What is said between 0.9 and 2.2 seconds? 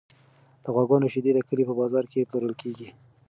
شیدې د کلي په بازار